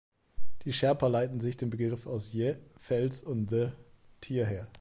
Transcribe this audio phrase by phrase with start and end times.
[0.65, 3.67] Die Sherpa leiten sich den Begriff aus "Ye" ‚Fels‘ und "The"
[4.19, 4.67] ‚Tier‘ her.